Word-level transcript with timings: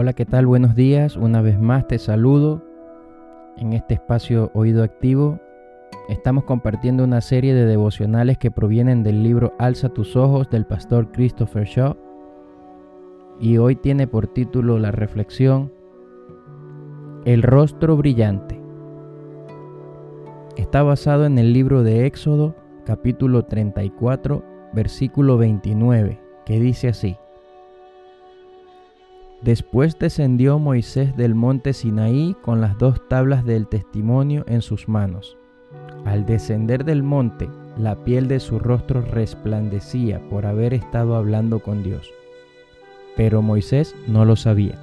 Hola, 0.00 0.12
¿qué 0.12 0.24
tal? 0.24 0.46
Buenos 0.46 0.76
días. 0.76 1.16
Una 1.16 1.42
vez 1.42 1.58
más 1.58 1.88
te 1.88 1.98
saludo 1.98 2.62
en 3.56 3.72
este 3.72 3.94
espacio 3.94 4.52
Oído 4.54 4.84
Activo. 4.84 5.40
Estamos 6.08 6.44
compartiendo 6.44 7.02
una 7.02 7.20
serie 7.20 7.52
de 7.52 7.66
devocionales 7.66 8.38
que 8.38 8.52
provienen 8.52 9.02
del 9.02 9.24
libro 9.24 9.54
Alza 9.58 9.88
tus 9.88 10.14
ojos 10.14 10.48
del 10.50 10.66
pastor 10.66 11.10
Christopher 11.10 11.64
Shaw. 11.64 11.96
Y 13.40 13.58
hoy 13.58 13.74
tiene 13.74 14.06
por 14.06 14.28
título 14.28 14.78
la 14.78 14.92
reflexión 14.92 15.72
El 17.24 17.42
rostro 17.42 17.96
brillante. 17.96 18.62
Está 20.56 20.84
basado 20.84 21.26
en 21.26 21.38
el 21.38 21.52
libro 21.52 21.82
de 21.82 22.06
Éxodo, 22.06 22.54
capítulo 22.86 23.46
34, 23.46 24.44
versículo 24.74 25.38
29, 25.38 26.20
que 26.46 26.60
dice 26.60 26.86
así. 26.86 27.16
Después 29.42 29.98
descendió 29.98 30.58
Moisés 30.58 31.16
del 31.16 31.34
monte 31.34 31.72
Sinaí 31.72 32.34
con 32.42 32.60
las 32.60 32.76
dos 32.78 33.06
tablas 33.08 33.44
del 33.44 33.68
testimonio 33.68 34.44
en 34.48 34.62
sus 34.62 34.88
manos. 34.88 35.38
Al 36.04 36.26
descender 36.26 36.84
del 36.84 37.02
monte, 37.02 37.48
la 37.76 38.02
piel 38.02 38.26
de 38.26 38.40
su 38.40 38.58
rostro 38.58 39.00
resplandecía 39.00 40.20
por 40.28 40.46
haber 40.46 40.74
estado 40.74 41.14
hablando 41.14 41.60
con 41.60 41.84
Dios. 41.84 42.12
Pero 43.16 43.40
Moisés 43.40 43.94
no 44.08 44.24
lo 44.24 44.34
sabía. 44.34 44.78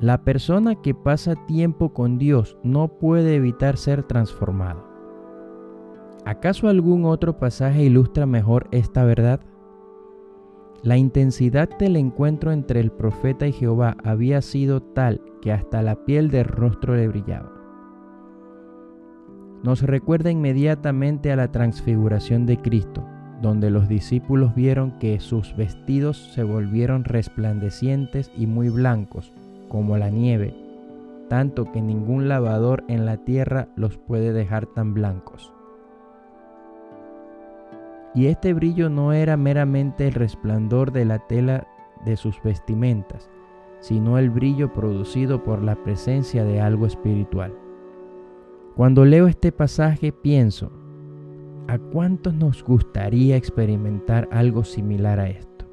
La 0.00 0.24
persona 0.24 0.74
que 0.74 0.94
pasa 0.94 1.34
tiempo 1.46 1.94
con 1.94 2.18
Dios 2.18 2.58
no 2.62 2.88
puede 2.88 3.36
evitar 3.36 3.76
ser 3.76 4.02
transformado. 4.02 4.84
¿Acaso 6.24 6.68
algún 6.68 7.04
otro 7.04 7.38
pasaje 7.38 7.84
ilustra 7.84 8.26
mejor 8.26 8.66
esta 8.72 9.04
verdad? 9.04 9.40
La 10.82 10.96
intensidad 10.96 11.68
del 11.78 11.96
encuentro 11.96 12.52
entre 12.52 12.80
el 12.80 12.92
profeta 12.92 13.46
y 13.46 13.52
Jehová 13.52 13.96
había 14.04 14.40
sido 14.42 14.82
tal 14.82 15.20
que 15.42 15.52
hasta 15.52 15.82
la 15.82 16.04
piel 16.04 16.30
del 16.30 16.44
rostro 16.44 16.94
le 16.94 17.08
brillaba. 17.08 17.52
Nos 19.62 19.82
recuerda 19.82 20.30
inmediatamente 20.30 21.32
a 21.32 21.36
la 21.36 21.50
transfiguración 21.50 22.46
de 22.46 22.58
Cristo, 22.58 23.04
donde 23.42 23.70
los 23.70 23.88
discípulos 23.88 24.54
vieron 24.54 24.98
que 24.98 25.18
sus 25.18 25.56
vestidos 25.56 26.32
se 26.34 26.44
volvieron 26.44 27.04
resplandecientes 27.04 28.30
y 28.36 28.46
muy 28.46 28.68
blancos, 28.68 29.32
como 29.68 29.96
la 29.96 30.10
nieve, 30.10 30.54
tanto 31.28 31.72
que 31.72 31.82
ningún 31.82 32.28
lavador 32.28 32.84
en 32.88 33.06
la 33.06 33.16
tierra 33.16 33.68
los 33.76 33.98
puede 33.98 34.32
dejar 34.32 34.66
tan 34.66 34.94
blancos. 34.94 35.55
Y 38.16 38.28
este 38.28 38.54
brillo 38.54 38.88
no 38.88 39.12
era 39.12 39.36
meramente 39.36 40.08
el 40.08 40.14
resplandor 40.14 40.90
de 40.90 41.04
la 41.04 41.18
tela 41.18 41.68
de 42.06 42.16
sus 42.16 42.42
vestimentas, 42.42 43.28
sino 43.80 44.16
el 44.16 44.30
brillo 44.30 44.72
producido 44.72 45.44
por 45.44 45.62
la 45.62 45.76
presencia 45.84 46.42
de 46.42 46.62
algo 46.62 46.86
espiritual. 46.86 47.54
Cuando 48.74 49.04
leo 49.04 49.26
este 49.26 49.52
pasaje 49.52 50.12
pienso, 50.12 50.72
¿a 51.68 51.78
cuántos 51.78 52.32
nos 52.32 52.64
gustaría 52.64 53.36
experimentar 53.36 54.30
algo 54.32 54.64
similar 54.64 55.20
a 55.20 55.28
esto? 55.28 55.66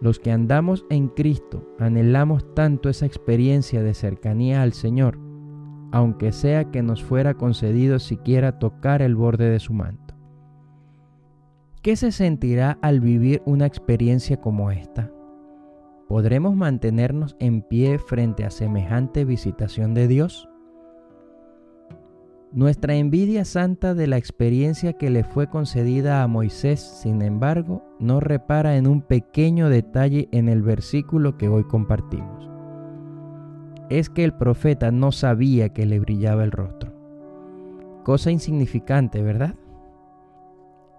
Los 0.00 0.20
que 0.20 0.32
andamos 0.32 0.84
en 0.90 1.08
Cristo 1.08 1.66
anhelamos 1.78 2.54
tanto 2.54 2.90
esa 2.90 3.06
experiencia 3.06 3.82
de 3.82 3.94
cercanía 3.94 4.60
al 4.62 4.74
Señor, 4.74 5.18
aunque 5.92 6.30
sea 6.30 6.70
que 6.70 6.82
nos 6.82 7.02
fuera 7.02 7.32
concedido 7.32 7.98
siquiera 7.98 8.58
tocar 8.58 9.00
el 9.00 9.16
borde 9.16 9.48
de 9.48 9.60
su 9.60 9.72
manto. 9.72 10.07
¿Qué 11.82 11.94
se 11.94 12.10
sentirá 12.10 12.76
al 12.82 13.00
vivir 13.00 13.40
una 13.46 13.64
experiencia 13.64 14.38
como 14.38 14.72
esta? 14.72 15.12
¿Podremos 16.08 16.56
mantenernos 16.56 17.36
en 17.38 17.62
pie 17.62 18.00
frente 18.00 18.44
a 18.44 18.50
semejante 18.50 19.24
visitación 19.24 19.94
de 19.94 20.08
Dios? 20.08 20.48
Nuestra 22.50 22.96
envidia 22.96 23.44
santa 23.44 23.94
de 23.94 24.08
la 24.08 24.16
experiencia 24.16 24.94
que 24.94 25.08
le 25.08 25.22
fue 25.22 25.48
concedida 25.48 26.22
a 26.22 26.26
Moisés, 26.26 26.80
sin 26.80 27.22
embargo, 27.22 27.84
no 28.00 28.18
repara 28.18 28.76
en 28.76 28.88
un 28.88 29.00
pequeño 29.00 29.68
detalle 29.68 30.28
en 30.32 30.48
el 30.48 30.62
versículo 30.62 31.36
que 31.36 31.48
hoy 31.48 31.62
compartimos. 31.62 32.50
Es 33.88 34.10
que 34.10 34.24
el 34.24 34.32
profeta 34.32 34.90
no 34.90 35.12
sabía 35.12 35.68
que 35.68 35.86
le 35.86 36.00
brillaba 36.00 36.42
el 36.42 36.50
rostro. 36.50 36.92
Cosa 38.02 38.32
insignificante, 38.32 39.22
¿verdad? 39.22 39.54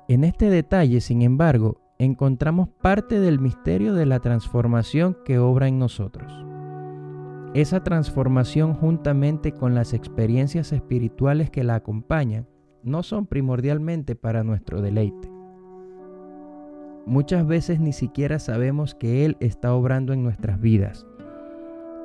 En 0.09 0.23
este 0.23 0.49
detalle, 0.49 1.01
sin 1.01 1.21
embargo, 1.21 1.77
encontramos 1.99 2.67
parte 2.81 3.19
del 3.19 3.39
misterio 3.39 3.93
de 3.93 4.07
la 4.07 4.19
transformación 4.19 5.15
que 5.23 5.37
obra 5.37 5.67
en 5.67 5.77
nosotros. 5.77 6.33
Esa 7.53 7.83
transformación 7.83 8.73
juntamente 8.73 9.51
con 9.51 9.75
las 9.75 9.93
experiencias 9.93 10.73
espirituales 10.73 11.51
que 11.51 11.63
la 11.63 11.75
acompañan 11.75 12.47
no 12.81 13.03
son 13.03 13.27
primordialmente 13.27 14.15
para 14.15 14.43
nuestro 14.43 14.81
deleite. 14.81 15.29
Muchas 17.05 17.45
veces 17.45 17.79
ni 17.79 17.93
siquiera 17.93 18.39
sabemos 18.39 18.95
que 18.95 19.25
Él 19.25 19.37
está 19.39 19.75
obrando 19.75 20.13
en 20.13 20.23
nuestras 20.23 20.59
vidas. 20.59 21.05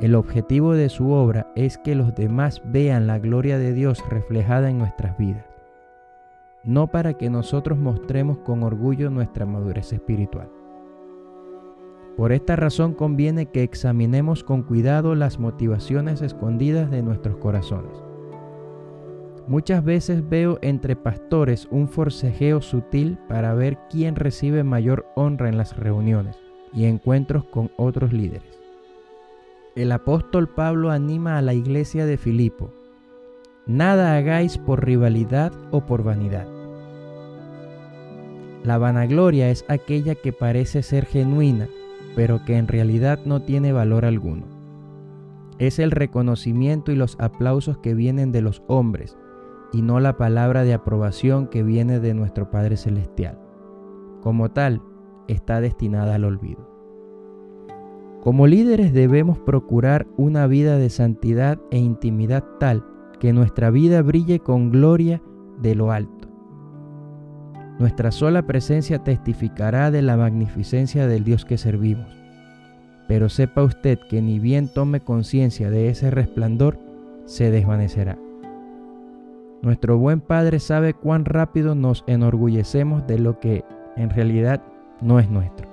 El 0.03 0.15
objetivo 0.15 0.75
de 0.75 0.91
su 0.91 1.11
obra 1.11 1.51
es 1.57 1.79
que 1.79 1.95
los 1.95 2.15
demás 2.15 2.61
vean 2.67 3.07
la 3.07 3.19
gloria 3.19 3.57
de 3.57 3.73
Dios 3.73 4.05
reflejada 4.11 4.69
en 4.69 4.77
nuestras 4.77 5.17
vidas 5.17 5.54
no 6.65 6.87
para 6.87 7.15
que 7.15 7.29
nosotros 7.31 7.79
mostremos 7.79 8.39
con 8.39 8.63
orgullo 8.63 9.11
nuestra 9.11 9.47
madurez 9.47 9.93
espiritual. 9.93 10.51
Por 12.17 12.33
esta 12.33 12.57
razón 12.57 12.95
conviene 12.95 13.47
que 13.47 13.63
examinemos 13.63 14.45
con 14.45 14.63
cuidado 14.63 15.15
las 15.15 15.39
motivaciones 15.39 16.23
escondidas 16.23 16.91
de 16.91 17.03
nuestros 17.03 17.37
corazones. 17.37 17.93
Muchas 19.47 19.85
veces 19.85 20.27
veo 20.27 20.59
entre 20.63 20.97
pastores 20.97 21.69
un 21.71 21.89
forcejeo 21.89 22.63
sutil 22.63 23.19
para 23.29 23.53
ver 23.53 23.79
quién 23.91 24.17
recibe 24.17 24.65
mayor 24.65 25.07
honra 25.17 25.49
en 25.49 25.59
las 25.59 25.77
reuniones 25.77 26.37
y 26.73 26.87
encuentros 26.87 27.45
con 27.45 27.71
otros 27.77 28.13
líderes. 28.13 28.59
El 29.75 29.93
apóstol 29.93 30.49
Pablo 30.49 30.91
anima 30.91 31.37
a 31.37 31.43
la 31.43 31.53
iglesia 31.53 32.07
de 32.07 32.17
Filipo, 32.17 32.71
nada 33.67 34.17
hagáis 34.17 34.57
por 34.57 34.85
rivalidad 34.85 35.53
o 35.73 35.85
por 35.85 36.05
vanidad 36.05 36.54
la 38.65 38.79
vanagloria 38.79 39.51
es 39.51 39.65
aquella 39.69 40.15
que 40.15 40.33
parece 40.33 40.83
ser 40.83 41.05
genuina, 41.05 41.69
pero 42.17 42.45
que 42.47 42.57
en 42.57 42.67
realidad 42.67 43.21
no 43.27 43.43
tiene 43.43 43.73
valor 43.73 44.07
alguno. 44.07 44.47
Es 45.59 45.79
el 45.79 45.91
reconocimiento 45.91 46.91
y 46.91 46.97
los 46.97 47.17
aplausos 47.21 47.77
que 47.79 47.95
vienen 47.95 48.33
de 48.33 48.41
los 48.41 48.63
hombres, 48.67 49.19
y 49.71 49.83
no 49.83 50.01
la 50.01 50.17
palabra 50.17 50.65
de 50.65 50.73
aprobación 50.73 51.49
que 51.49 51.63
viene 51.63 52.01
de 52.01 52.15
nuestro 52.15 52.51
Padre 52.51 52.79
Celestial. 52.79 53.39
Como 54.23 54.51
tal, 54.51 54.81
está 55.29 55.61
destinada 55.61 56.15
al 56.15 56.25
olvido. 56.25 56.71
Como 58.23 58.47
líderes 58.47 58.95
debemos 58.95 59.39
procurar 59.39 60.07
una 60.17 60.47
vida 60.47 60.79
de 60.79 60.89
santidad 60.89 61.61
e 61.71 61.77
intimidad 61.77 62.43
tal 62.59 62.87
que 63.21 63.35
nuestra 63.35 63.69
vida 63.69 64.01
brille 64.01 64.41
con 64.41 64.71
gloria 64.71 65.21
de 65.61 65.75
lo 65.75 65.93
alto 65.93 66.24
nuestra 67.79 68.12
sola 68.12 68.43
presencia 68.43 69.01
testificará 69.01 69.91
de 69.91 70.03
la 70.03 70.17
magnificencia 70.17 71.07
del 71.09 71.25
Dios 71.25 71.45
que 71.45 71.59
servimos. 71.59 72.07
Pero 73.09 73.29
sepa 73.29 73.62
usted 73.62 73.99
que 74.09 74.23
ni 74.23 74.39
bien 74.39 74.69
tome 74.69 75.01
conciencia 75.01 75.71
de 75.71 75.89
ese 75.89 76.11
resplandor, 76.11 76.79
se 77.27 77.51
desvanecerá. 77.51 78.17
Nuestro 79.62 79.99
buen 79.99 80.21
Padre 80.21 80.61
sabe 80.61 80.95
cuán 80.95 81.25
rápido 81.25 81.75
nos 81.75 82.05
enorgullecemos 82.06 83.06
de 83.06 83.19
lo 83.19 83.41
que 83.41 83.65
en 83.97 84.11
realidad 84.11 84.62
no 85.00 85.19
es 85.19 85.29
nuestro. 85.31 85.69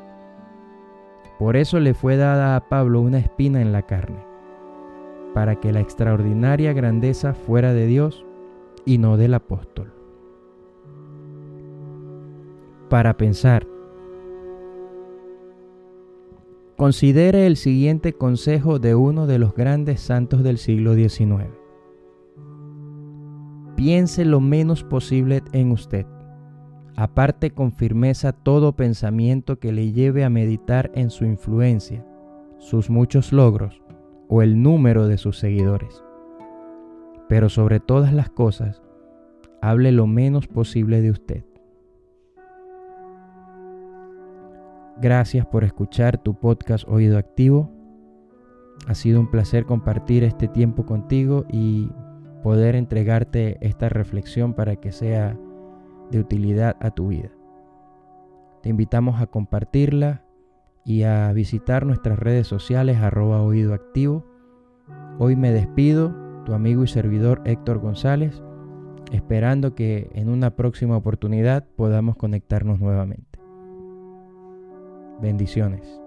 Por 1.37 1.57
eso 1.57 1.79
le 1.79 1.93
fue 1.93 2.17
dada 2.17 2.55
a 2.55 2.69
Pablo 2.69 3.01
una 3.01 3.19
espina 3.19 3.61
en 3.61 3.71
la 3.71 3.81
carne, 3.81 4.23
para 5.33 5.55
que 5.55 5.71
la 5.71 5.81
extraordinaria 5.81 6.73
grandeza 6.73 7.33
fuera 7.33 7.73
de 7.73 7.85
Dios 7.85 8.25
y 8.85 8.97
no 8.97 9.17
del 9.17 9.33
apóstol 9.33 10.00
para 12.91 13.15
pensar. 13.15 13.65
Considere 16.75 17.47
el 17.47 17.55
siguiente 17.55 18.11
consejo 18.11 18.79
de 18.79 18.95
uno 18.95 19.27
de 19.27 19.39
los 19.39 19.55
grandes 19.55 20.01
santos 20.01 20.43
del 20.43 20.57
siglo 20.57 20.93
XIX. 20.93 21.47
Piense 23.77 24.25
lo 24.25 24.41
menos 24.41 24.83
posible 24.83 25.41
en 25.53 25.71
usted. 25.71 26.05
Aparte 26.97 27.51
con 27.51 27.71
firmeza 27.71 28.33
todo 28.33 28.75
pensamiento 28.75 29.57
que 29.57 29.71
le 29.71 29.93
lleve 29.93 30.25
a 30.25 30.29
meditar 30.29 30.91
en 30.93 31.11
su 31.11 31.23
influencia, 31.23 32.05
sus 32.57 32.89
muchos 32.89 33.31
logros 33.31 33.81
o 34.27 34.41
el 34.41 34.61
número 34.61 35.07
de 35.07 35.17
sus 35.17 35.39
seguidores. 35.39 36.03
Pero 37.29 37.47
sobre 37.47 37.79
todas 37.79 38.11
las 38.11 38.29
cosas, 38.29 38.83
hable 39.61 39.93
lo 39.93 40.07
menos 40.07 40.47
posible 40.47 40.99
de 40.99 41.11
usted. 41.11 41.45
Gracias 45.01 45.47
por 45.47 45.63
escuchar 45.63 46.19
tu 46.19 46.35
podcast 46.35 46.87
Oído 46.87 47.17
Activo. 47.17 47.71
Ha 48.87 48.93
sido 48.93 49.19
un 49.19 49.31
placer 49.31 49.65
compartir 49.65 50.23
este 50.23 50.47
tiempo 50.47 50.85
contigo 50.85 51.43
y 51.49 51.89
poder 52.43 52.75
entregarte 52.75 53.57
esta 53.61 53.89
reflexión 53.89 54.53
para 54.53 54.75
que 54.75 54.91
sea 54.91 55.35
de 56.11 56.19
utilidad 56.19 56.77
a 56.79 56.91
tu 56.91 57.07
vida. 57.07 57.31
Te 58.61 58.69
invitamos 58.69 59.19
a 59.19 59.25
compartirla 59.25 60.21
y 60.85 61.01
a 61.01 61.33
visitar 61.33 61.83
nuestras 61.87 62.19
redes 62.19 62.45
sociales 62.45 62.97
arroba 62.97 63.41
oído 63.41 63.73
activo. 63.73 64.23
Hoy 65.17 65.35
me 65.35 65.51
despido, 65.51 66.15
tu 66.45 66.53
amigo 66.53 66.83
y 66.83 66.87
servidor 66.87 67.41
Héctor 67.45 67.79
González, 67.79 68.43
esperando 69.11 69.73
que 69.73 70.11
en 70.13 70.29
una 70.29 70.55
próxima 70.55 70.95
oportunidad 70.95 71.65
podamos 71.75 72.17
conectarnos 72.17 72.79
nuevamente. 72.79 73.30
Bendiciones. 75.21 76.00